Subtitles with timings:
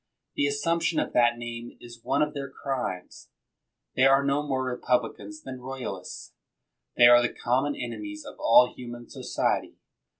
[0.35, 3.29] The assumption of that name is one of their crimes.
[3.95, 6.33] They are no more re publicans than royalists.
[6.97, 9.75] They are the com mon enemies of all human society.